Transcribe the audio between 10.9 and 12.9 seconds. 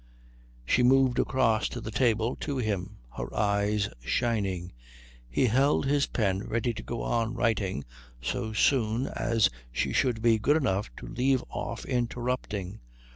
to leave off interrupting.